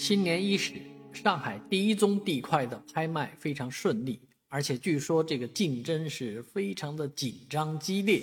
[0.00, 0.80] 新年伊始，
[1.12, 8.22] 上海第一宗地块的拍卖非常顺利，而且据说这个竞争是非常的紧张激烈。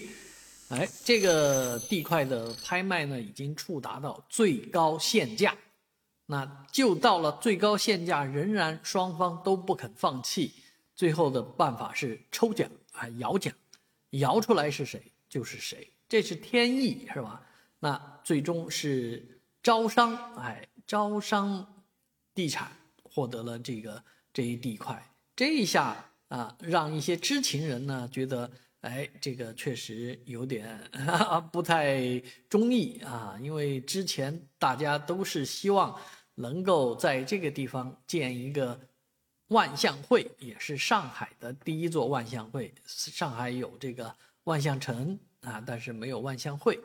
[0.70, 5.56] 哎，这个地块的拍卖呢，已经触达到最高限价。
[6.26, 10.52] 那就到了最高限价，仍然双方都不肯放弃。
[10.96, 13.54] 最后的办法是抽奖啊，摇奖，
[14.10, 15.00] 摇出来是谁
[15.30, 17.40] 就是谁，这是天意，是吧？
[17.80, 21.84] 那最终是招商，哎，招商
[22.34, 22.72] 地产
[23.04, 25.14] 获得了这个这一地块。
[25.36, 28.50] 这一下啊，让一些知情人呢觉得，
[28.82, 30.80] 哎，这个确实有点
[31.52, 32.18] 不太
[32.50, 36.00] 中意啊，因为之前大家都是希望。
[36.40, 38.80] 能够在这个地方建一个
[39.48, 42.72] 万象汇，也是上海的第一座万象汇。
[42.86, 46.80] 上海有这个万象城啊，但是没有万象汇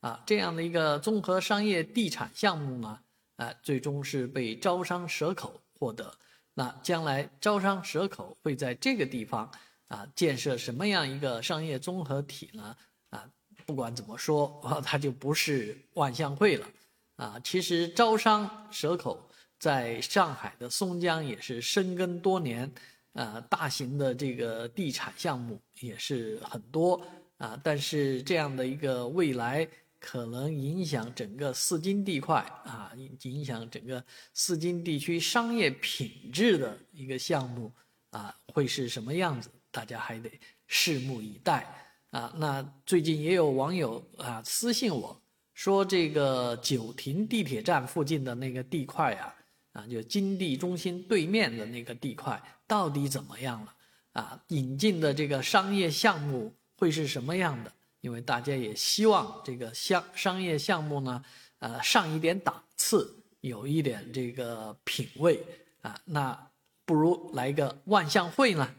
[0.00, 0.22] 啊。
[0.26, 3.00] 这样的一个综合商业地产项目呢，
[3.38, 6.12] 啊，最终是被招商蛇口获得。
[6.54, 9.48] 那将来招商蛇口会在这个地方
[9.86, 12.76] 啊建设什么样一个商业综合体呢？
[13.10, 13.24] 啊，
[13.64, 16.66] 不管怎么说啊，它就不是万象汇了。
[17.14, 22.68] 啊，其实招商蛇口在上海的松江也是深耕多年，
[23.12, 27.00] 啊，大型的这个地产项目也是很多
[27.36, 27.58] 啊。
[27.62, 29.66] 但是这样的一个未来
[30.00, 37.72] 可能影响整个四金地块啊，影响整个四金地区商业品质的一个项目
[38.10, 39.50] 啊，会是什么样子？
[39.70, 40.30] 大家还得
[40.68, 41.66] 拭目以待
[42.10, 42.32] 啊。
[42.36, 45.20] 那最近也有网友啊私信我。
[45.54, 49.34] 说这个九亭地铁站附近的那个地块啊，
[49.72, 53.74] 啊，就金地中心对面的那个地块到底怎么样了？
[54.12, 57.72] 啊，引进的这个商业项目会是什么样的？
[58.00, 61.24] 因为大家也希望这个项商业项目呢，
[61.58, 65.44] 呃，上一点档次，有一点这个品位
[65.82, 66.50] 啊，那
[66.84, 68.74] 不如来个万象汇呢？